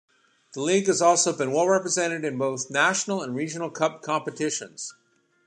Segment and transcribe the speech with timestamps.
[0.55, 4.95] The league has also been well represented in both national and regional cup competitions.